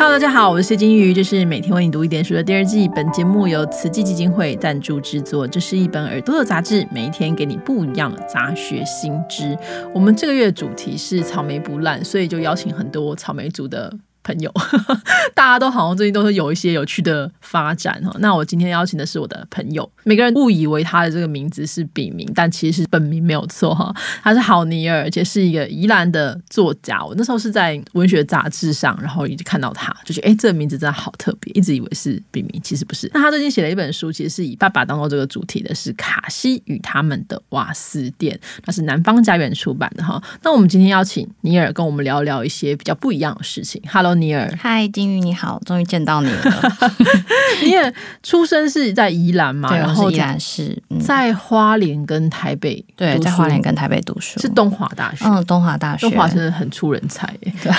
[0.00, 2.88] Hello，大家好，我是谢金鱼，这是每天为你读一点书的第二季。
[2.88, 5.46] 本节目由慈济基金会赞助制作。
[5.46, 9.54] 这是一本耳朵的杂志，每一天给你不一样的杂学新知。
[9.92, 13.92] 我们这个月的主题是草莓不烂，所以就邀请很多草莓族的。
[14.22, 14.52] 朋友，
[15.34, 18.14] 大家都好像最近都是有一些有趣的发展哈。
[18.20, 23.94] 那我今天邀请的是我的朋友，每个人误以为他的这个名字是笔名，但其实本名没有错哈。
[24.22, 27.02] 他是郝尼尔，而且是一个宜兰的作家。
[27.02, 33.10] 我那时候是在文学杂志上，然后一直看到他，就觉得哎，这个名字真的好特别，一直以为是笔名，其实不是。
[33.14, 40.22] 那他最近写了一本书，其实是以爸爸当做这个主题的，是卡西与他们的瓦斯店，那是南方家园出版的哈。
[40.42, 43.80] 那我们今天邀请尼尔跟我们聊聊一些比较不一样的事情。
[43.90, 44.09] Hello。
[44.14, 46.62] 尼尔，嗨，金鱼你好，终于见到你了。
[47.62, 47.92] 你也
[48.22, 49.74] 出生是在宜兰嘛？
[49.76, 55.24] 然后宜兰是在花莲跟台北，对，在花莲跟台北读书，是东华大学。
[55.26, 57.26] 嗯，东华大学，东华真的很出人才。
[57.42, 57.72] 对，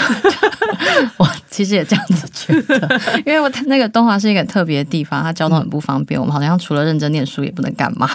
[1.17, 8.09] 我其实也这样子觉得， 因为我那个东华是一个特别的地方，它交通很不方便，我们好像除了认真念书也不能干嘛。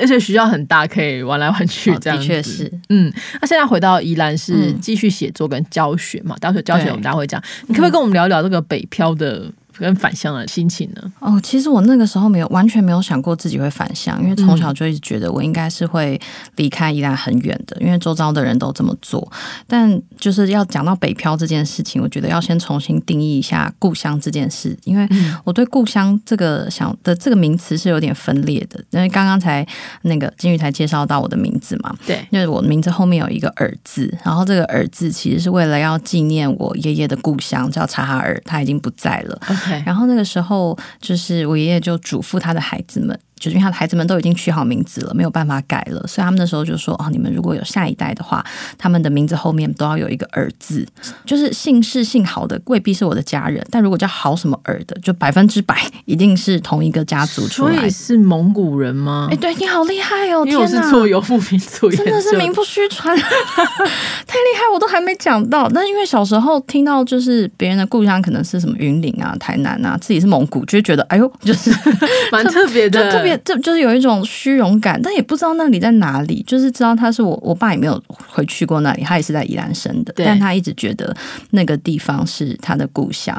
[0.00, 2.70] 而且学校很大，可以玩来玩去，这样的确是。
[2.88, 6.36] 嗯，那现在回到宜兰是继续写作跟教学嘛？
[6.40, 9.50] 教学教学，我们大家会讲，你可不可以跟我们聊聊这个北漂的？
[9.78, 11.12] 跟返乡的心情呢？
[11.20, 16.20] 哦，其实我那个时候没有完全没有想过自己会返乡，因为从小就一直觉得我应该是会
[16.56, 19.30] 离开宜兰很远的，因为周遭的人都这么做。
[19.66, 25.08] 但就是要讲到北漂这件事情，我觉得要先重新定义一下故乡这件事，因为
[25.44, 28.82] 我对故乡这个想的这个名词是有点分裂的。
[28.90, 29.66] 因为刚刚才
[30.02, 39.38] 那个金玉才介绍到我的名字嘛，对，因为我名字后面有一个尔字，然后这个尔字其实是为了要纪念我爷爷的故乡，叫察哈尔，他已经不在了。
[39.84, 43.18] 然后那个时候，就是我爷爷就嘱咐他的孩子们。
[43.42, 48.44] 就是因为他的孩子们都已经取好名字了，没有办法改了，所以他们那时候就说：“哦，你们如果有下一代的话，
[48.78, 50.86] 他们的名字后面都要有一个儿字，
[51.26, 59.26] 就是姓氏姓郝的未必是我的家人，但如果叫郝什么儿的，就百分之百一定是同一个家族出来。”所以是蒙古人吗？
[59.32, 60.44] 哎，对你好厉害哦！
[60.46, 64.72] 因为我是做游牧民族，真的是名不虚传， 太厉害！
[64.72, 65.68] 我都还没讲到。
[65.70, 71.74] 那因为小时候听到就是别人的故乡可能是什么云林啊、台南啊，自己是蒙古，就会觉得哎呦，就是
[72.30, 73.31] 蛮特别的，特别。
[73.38, 76.42] 这就是有一种虚荣感，但也不知道那里在哪里。
[76.46, 81.14] 就是知道他是我，我爸也没有回去过那里，他也是在宜兰生的，但他一直觉得
[81.50, 83.36] 那个地方是他的故乡。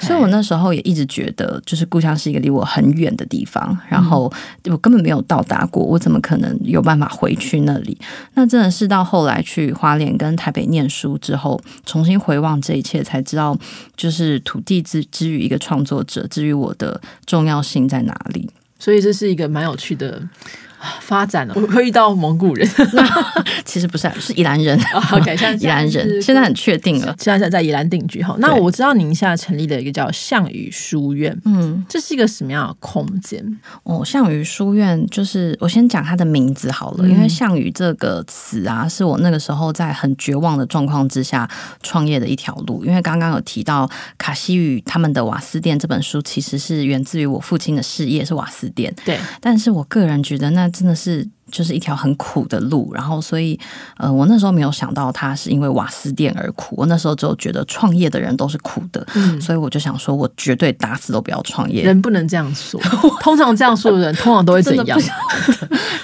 [0.00, 4.32] 所以我那时候也一直觉得，就是故乡是一个离我很远的地方，然后
[4.64, 7.98] 我根本没有到达过，我怎么可能有办法回去那里？
[8.34, 13.56] 那真的是到后来去花莲跟台北念书之后，重新回望这一切，才知道，
[13.96, 18.48] 就是土地之之于一个创作者，之于我的重要性在哪里。
[18.84, 20.22] 所以这是一个蛮有趣的。
[21.00, 22.68] 发展了，我会遇到蒙古人，
[23.64, 24.78] 其实不是，是宜兰人。
[25.12, 28.36] OK，现在 宜兰人现在很确定了，现在在宜兰定居哈。
[28.38, 33.44] 那我知道宁夏成立了一个叫项羽书院，嗯，这是一个什么样的空间？
[33.84, 41.48] 哦，项羽书院就是我先讲它的名字好了，因为项羽这个词啊，是我那个时候在很绝望的状况之下
[41.82, 42.84] 创业的一条路。
[42.84, 49.18] 因为刚刚有提到卡西与他们的瓦斯店这本书，其实是源自于我父亲的事业是瓦斯店，对。
[49.40, 50.70] 但是我个人觉得那。
[50.74, 51.26] 真的是。
[51.52, 53.56] 就是一条很苦的路，然后所以，
[53.98, 56.74] 呃，我那时候没有想到他是因为瓦斯店而苦。
[56.76, 61.84] 我那时候就觉得创业的人都是苦的，嗯，所以我就想说，我绝对打死都不要创业。
[61.84, 62.80] 人不能这样说，
[63.20, 64.98] 通常这样说的人，通常都会怎样？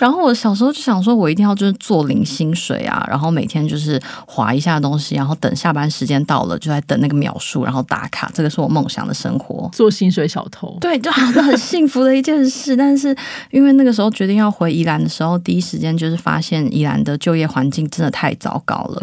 [0.01, 8.31] 然后我小时候就想说，我一定要就是做零薪水啊，然后每天就是划一下东西，然后等下班时间到了，就在等那个秒数，然后打卡。
[8.33, 10.77] 这个是我梦想的生活，做薪水小偷。
[10.81, 12.75] 对，就好像很幸福的一件事。
[12.75, 13.15] 但是
[13.51, 15.39] 因为那个时候决定要回宜兰的时候。
[15.43, 19.03] 第一时间就是发现宜兰的就业环境真的太糟糕了。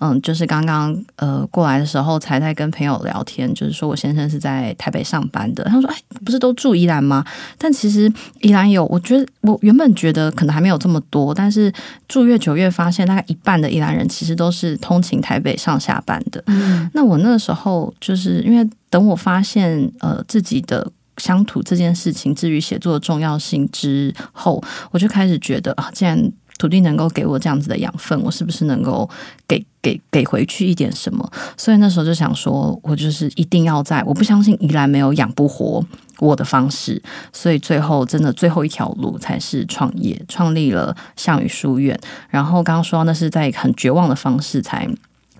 [0.00, 5.64] 嗯，就是刚刚呃过来的时候，才在跟朋友聊天，就是说我先生是在台北上班的。
[5.64, 7.24] 他说：“哎，不是都住宜兰吗？”
[7.56, 11.72] 但其实宜兰有，我觉得我原本觉得可能还没有这么多，但是
[12.06, 16.40] 住越久越发现，大概一半的宜兰人其实都是通勤台北上下班的。
[16.46, 20.92] 嗯，那我那时候就是因为等我发现呃自己的。
[21.18, 29.08] 乡土这件事情，至于写作的重要性之后，我就开始觉得啊，既然土地能够给我这样子的养分，我是不是能够
[29.46, 31.30] 给给给回去一点什么？
[31.56, 35.84] 所以那时候就想说，我就是一定要在，我不相信宜兰没有养不活
[36.18, 41.98] 我的方式，所以最后真的最后一条路才是创业，创立了项羽书院。
[42.30, 44.88] 然后刚刚说那是在很绝望的方式才。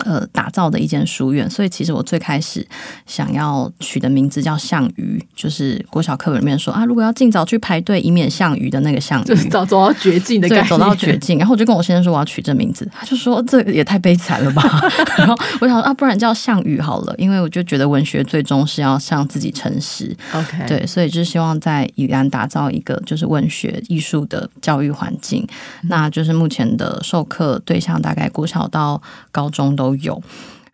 [0.05, 2.67] 呃，打造的一间书院，所以其实我最开始
[3.07, 11.39] 想要取的名字叫项羽，就是国小课本里面说啊，如果要尽早去排队，以免项羽的那个项羽，就是早走到绝境的感觉，走到绝境。
[11.39, 14.63] 然后我就跟我先生说我要取这名字，他就说这也太悲惨了吧。
[15.17, 20.15] 然后我想啊，不然叫项羽好了，因为我就觉得文学最终是要向自己诚实。
[20.35, 25.47] OK，对，所以就是希望在宜兰打造一个就是文学艺术的教育环境。
[25.85, 29.01] 那就是目前的授课对象大概国小到
[29.33, 29.86] 高中都。
[29.87, 30.21] 都有，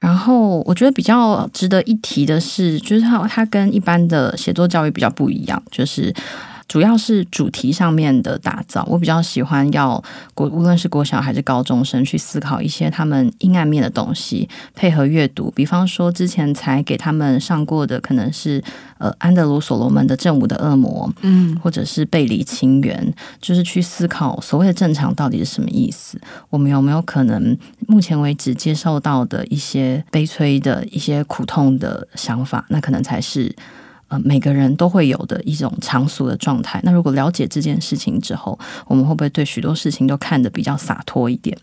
[0.01, 6.15] 然后我觉得比较值得一提的是，就是它它跟一般的写作教育比较不一样，就是。
[6.73, 10.03] 主要是主题上面的打造，我比较喜欢要
[10.33, 15.53] 国无论是国小还是高中生去思考一些他们阴暗面的东西，配合阅读。
[15.55, 18.65] 比方说之前才给他们上过的，可能是
[18.97, 23.07] 呃安德鲁所罗门的《正午的恶魔》，嗯，或者是《背离清源》，
[23.39, 26.19] 就是去思考所谓的正常到底是什么意思。
[26.49, 27.55] 我们有没有可能
[27.87, 33.55] 目前为止接受到的一些悲催的一些苦痛的想法，那可能才是。
[34.13, 36.79] 呃，每个人都会有的一种常俗的状态。
[36.85, 41.57] 那如果了解这件事情之后，我们会不会对许多事情都看得比较洒脱一点？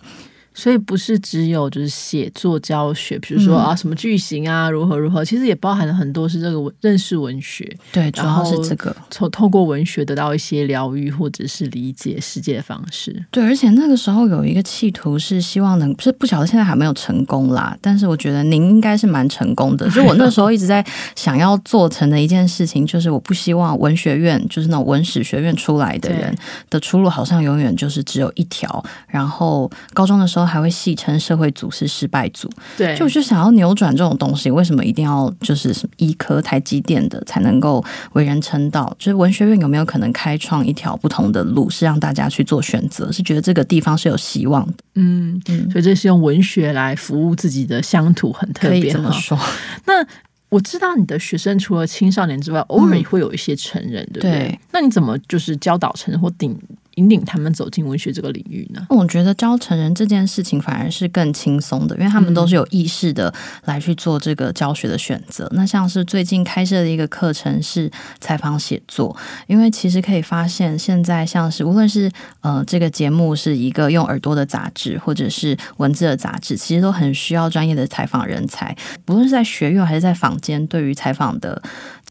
[0.53, 13.25] 所以不是只有就是写作教学，比如说啊什么句型啊如何如何，其实也包含了很多是这个认识文学，对，主要是这个，从透过文学得到一些疗愈或者是理解世界的方式。
[13.31, 19.89] 对，而且那个时候有一个企图是希望能，是不晓得现在还没有成功啦，但是我觉得您应该是蛮成功的。
[19.91, 20.85] 就我那时候一直在
[21.15, 26.35] 想要做成的一件事情，就是我不希望文学院就是那种文史学院出来的人
[26.69, 28.83] 的出路好像永远就是只有一条。
[29.07, 30.49] 然后高中的时候。
[30.49, 38.91] 还会戏称社会组是失败组，对，就就想要扭转这种东西，为什么一定要就是什么医科、台积电的才能够为人称道？
[38.97, 43.11] 就是文学院有没有可能开创一条不同的路，是让大家去做选择？
[43.11, 48.91] 是觉得这个地方是有希望的，嗯嗯，所以这是用文学来服务自己的乡土，很特别。
[48.91, 49.37] 怎么说，
[49.85, 50.03] 那
[50.49, 54.59] 我知道你的学生除了青少年之外，偶尔也会有一些成人，对不对？
[54.71, 56.59] 那你怎么就是教导成人或顶？
[56.99, 58.85] 引领他们走进文学这个领域呢？
[58.89, 65.49] 我觉得教成人这件事情反而是更轻松的，因为他们都是有意识的来去做这个教学的选择。
[65.53, 69.15] 那像是最近开设的一个课程是采访写作，
[69.47, 72.11] 因为其实可以发现，现在像是无论是
[72.41, 78.75] 呃这个节目是一个用耳朵的杂志，或者是文字的杂志，其实都很需要专业的采访人才，
[79.05, 81.61] 不论是在学院还是在坊间，对于采访的。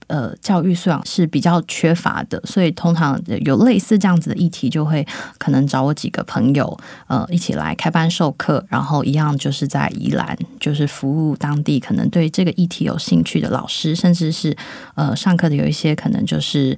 [0.09, 5.07] 呃，教育素养是比较缺乏的，所以通常有类似这样子的议题，就会
[5.39, 14.57] 可能找我几个朋友，呃，一起来开班授课，然后一样就是在宜兰，就是服务当地可能对这个议题有兴趣的老师，甚至是
[14.95, 16.77] 呃上课的有一些可能就是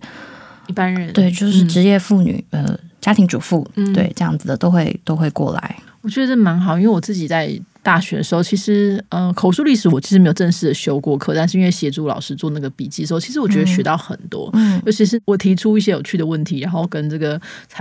[0.67, 5.77] 一般人，对，就是职业妇女，呃，家庭主妇，对，这样子的都会都会过来。
[6.03, 7.61] 我觉得这蛮好，因为我自己在。
[7.83, 14.51] 大学的时候，其实呃，口述历史我其实没有正式的修过课，但是因为协助老师做那个笔记的时候，其实我觉得学到很多。
[14.53, 17.41] 嗯，尤其是我提出一些有趣的问题，然后跟这个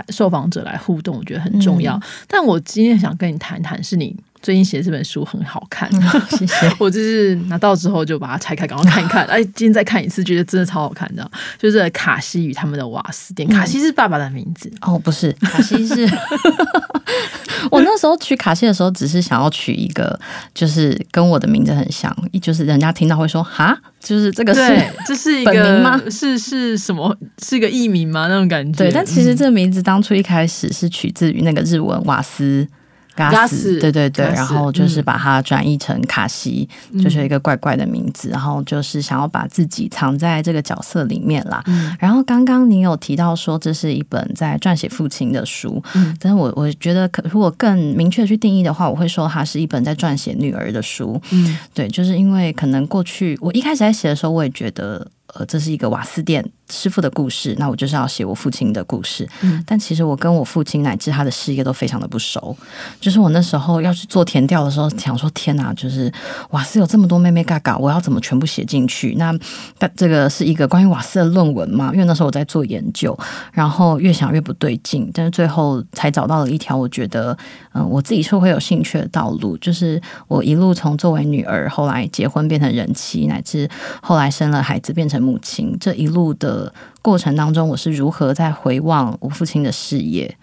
[0.10, 2.00] 受访者来互动，我觉得很重要。
[2.28, 5.90] 但我今天想跟你谈谈，是你最近写的这本书很好看，
[6.30, 6.72] 谢谢。
[6.80, 9.26] 我就是拿到之后就把它拆开，赶快看一看。
[9.28, 13.48] 哎，今天再看一次，觉得真的超好看，的就是卡西与他们的瓦斯店。
[13.50, 16.08] 卡西是爸爸的名字哦，不是，卡西是。
[17.70, 20.18] 我那时候取卡西的时候，只是想要取一个，
[20.54, 26.02] 就是跟我的名字很像，就是人家听到会说哈，就是这个是这是一个名吗？
[26.10, 27.16] 是是什么？
[27.44, 28.28] 是一个艺名吗？
[28.30, 28.86] 那种感觉。
[28.86, 32.66] 对，但其实这个名字当初一开始是取自于那个日文瓦斯。
[33.20, 36.68] 嘎斯，对对对，然后就是把它转译成卡西，
[37.04, 41.64] 就是一个怪怪的名字，然后就是想要把自己藏在这个角色里面啦。
[42.00, 45.84] 然后刚刚你有提到说这是一本在撰写父亲的书，
[46.20, 51.22] 但是我我觉得可如果更明确去定义的话，我会说它是一本在撰写女儿的书。
[51.32, 56.44] 嗯，对，就是因为可能过去我一开始在写的时候，我也觉得呃这是一个瓦斯店。
[56.72, 59.28] 师傅的故事，那我就是要写我父亲的故事。
[59.42, 62.56] 嗯，但其实我跟我父亲乃至他的事业都非常的不熟。
[63.00, 66.12] 就是我那时候要去做填调的时候，想说天哪，就是
[66.52, 69.16] 瓦斯有这么多妹妹嘎嘎，我要怎么全部写进去？
[69.18, 69.34] 那
[69.78, 71.92] 但这个是一个关于瓦斯的论文嘛？
[71.94, 73.18] 因为那时候我在做研究，
[73.52, 77.36] 然后越想越不对劲，但是最后才找到了一条我觉得
[77.74, 83.70] 嗯我自己是会有兴趣的道路，就是我一路从作为女儿，后来结婚变成人妻，乃至
[84.02, 86.59] 后来生了孩子变成母亲，这一路的。
[87.02, 90.36] 过程当中，我是如何在回望我父亲的事业，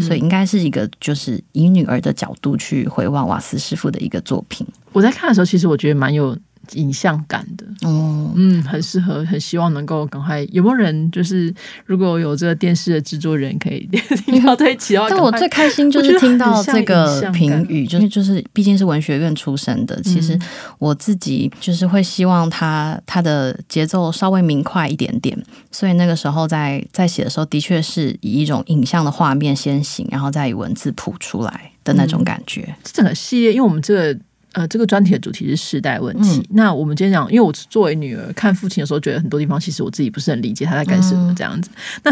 [0.00, 4.66] 所以应该是一个就是以女儿的角度去回望瓦斯师傅的一个作品。
[4.92, 6.36] 我在看的时候，其实我觉得蛮有
[6.72, 7.64] 影像感的。
[7.88, 10.46] 哦，嗯，很适合，很希望能够赶快。
[10.50, 11.52] 有没有人就是
[11.86, 13.88] 如果有这个电视的制作人可以
[14.26, 20.38] 听到这一期，但我最开心就是听到这个评语，就是就是，毕竟是文学院出身的，其实
[20.78, 25.36] 我自己就是会希望他他的节奏稍微明快一点点，
[25.70, 32.74] 所以那个时候在在写的时候，的确是以一种影像的画面先行，然后再以文字谱出来的那种感觉。
[32.82, 34.20] 这整个系列，因为我们这个
[34.52, 36.38] 呃这个专题的主题是世代问题。
[36.38, 41.70] 嗯那我们今天讲，因为我作为女儿看父亲的时候，觉得很多地方其实我自己不是很理解他在干什么嗯这样子。
[42.02, 42.10] 那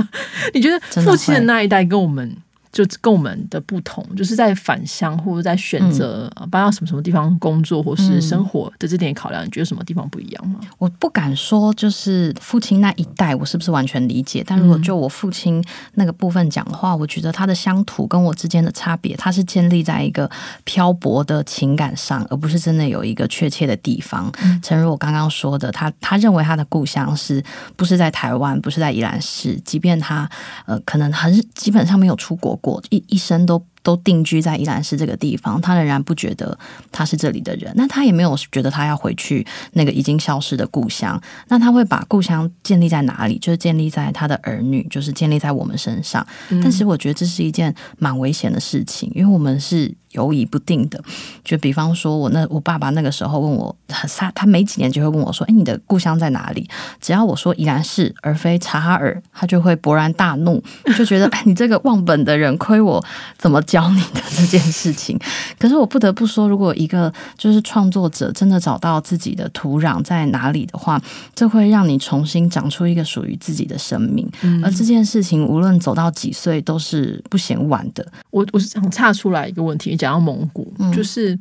[0.54, 2.36] 你觉得父亲的那一代跟我们？
[2.74, 10.58] 就跟我们的不同，就是在返乡或者在选择呃搬到什么什么地方工作或是嗯生活的这点考量，你觉得什么地方不一样吗？
[10.78, 14.42] 我不敢说，就是父亲那一代，我是不是完全理解？
[14.44, 15.64] 但如果就我父亲
[15.94, 20.28] 那个部分讲话，我觉得他的乡土跟我之间的差别，他是建立在一个
[20.64, 24.32] 漂泊的情感上，而不是真的有一个确切的地方。
[24.64, 27.40] 诚如我刚刚说的，他他认为他的故乡是
[27.76, 30.28] 不是在台湾，不是在宜兰市，即便他
[30.66, 33.62] 呃可能很基本上没有出国过，一一生都。
[33.84, 36.58] 都定居在宜兰市这个地方，他仍然不觉得
[36.90, 41.20] 他是这里的人，那他也没有觉得他要回去那个已经消失的故乡。
[41.48, 43.38] 那他会把故乡建立在哪里？
[43.38, 46.26] 就是建立在他的儿女，就是建立在我们身上。
[46.62, 51.00] 但是我觉得这是一件蛮危险的事情，因为我们是犹疑不定的。
[51.44, 56.68] 就比方说，我那我爸爸那个时候问我，他他没几年就会问我说：“哎，你的故乡在哪里？”
[57.00, 60.62] 只要我说宜兰市，而非察哈尔，他就会勃然大怒，
[60.96, 63.04] 就觉得 哎，你这个忘本的人，亏我
[63.38, 65.18] 怎么教你的这件事情。
[65.58, 71.00] 可是我不得不说，如果一个就是创作者真的找到自己的土壤在哪里的话，
[71.34, 74.26] 这会让你重新长出一个属于自己的生命。
[74.62, 78.06] 而这件事情，无论走到几岁，都是不嫌晚的。
[78.30, 81.36] 我我是想岔出来一个问题，讲到蒙古，嗯就是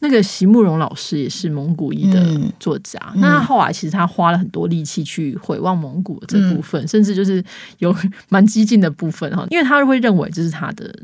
[0.00, 7.42] 那个席慕容老师也是蒙古裔的嗯作家，那他后来其实他花了很多力气去回望蒙古的这部分，甚至就是
[7.78, 7.94] 有
[8.28, 10.94] 蛮激进的部分哈，因为他会认为这是他的。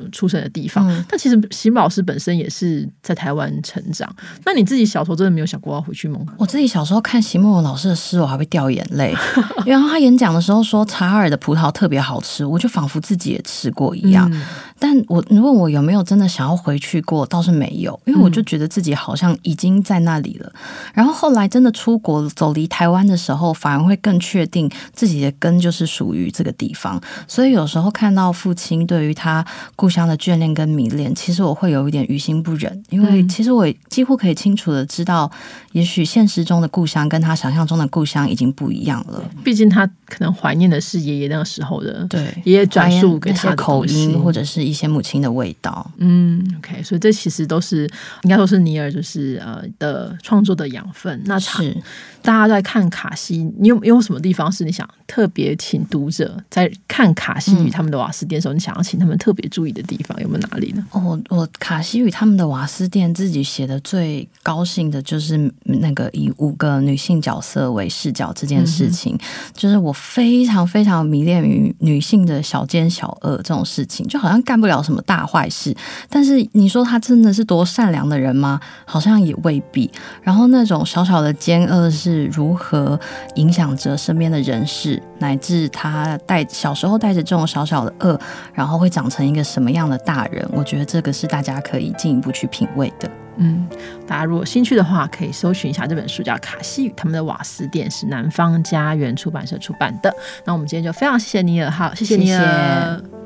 [0.00, 4.08] 呃出生的地方，嗯但其实席慕老师本身也是在台湾成长。
[4.44, 6.32] 那你自己小时候真的没有想过要回去蒙古？
[6.38, 9.12] 我自己小时候看席慕容老师的诗，我还会掉眼泪。
[9.66, 14.30] 然后他演讲的时候说查尔的葡萄特别好吃，我就仿佛自己也吃过一样。
[14.32, 14.40] 嗯
[14.78, 20.52] 但我你问我有没有真的想要回去过，倒是没有，因为我就觉得自己好像已经在那里了。
[20.94, 27.00] 然后后来真的出国走离台湾的时候，反而会更确定自己的根就是属于这个地方。
[27.26, 29.44] 所以有时候看到父亲对于他
[29.74, 35.30] 故乡的眷恋跟迷恋，其实我会有一点于心不忍，因为其实我几乎可以清楚的知道，
[35.72, 39.22] 也许现实中的故乡跟他想象中的故乡已经不一样了。
[39.44, 45.90] 毕竟他可能怀念的是爷爷那个时候的，对，爷爷转述给他的口音或者是一些母亲的味道。
[45.96, 47.88] 嗯，OK，所以这其实都是
[48.22, 51.20] 应该说是尼尔就是呃的创作的养分。
[51.24, 51.76] 那是，
[52.22, 60.84] 大家在看卡西，你有有什么地方是你想特别请读者在看卡西与他们的瓦斯店的时候，你想要请他们特别注意的地方有没有哪里呢？
[60.90, 69.18] 哦，我我卡西与他们的瓦斯店自己写的最高兴的就是那个以五个女性角色为视角这件事情，
[69.54, 75.74] 就是我非常非常迷恋于女性的小奸小恶这种事情，就好像干不了什么大坏事，
[76.08, 78.60] 但是你说他真的是多善良的人吗？
[78.84, 79.90] 好像也未必。
[80.22, 82.98] 然后那种小小的奸恶是如何
[83.34, 88.18] 影响着身边的人事，乃至他带小时候带着这种小小的恶，
[88.52, 90.48] 然后会长成一个什么样的大人？
[90.52, 93.10] 我觉得这个是大家可以进一步去品味的。
[93.40, 93.68] 嗯，
[94.04, 100.12] 大家如果兴趣的话，可以搜寻一下这本书，叫《卡西与他们的瓦斯店》，是南方家园出版社出版的。
[100.44, 102.40] 那我们今天就非常谢谢尼尔，好，谢谢尼尔。
[102.40, 103.17] 谢谢